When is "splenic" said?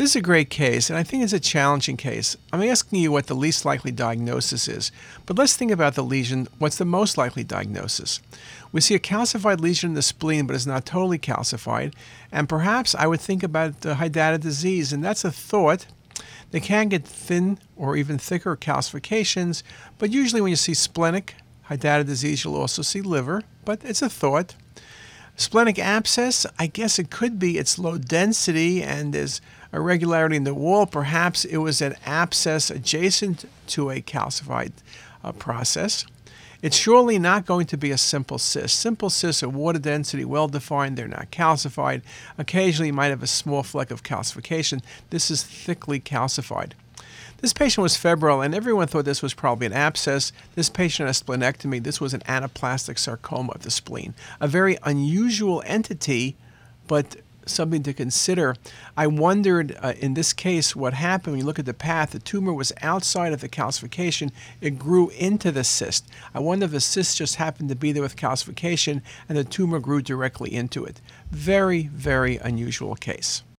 20.72-21.34, 25.40-25.78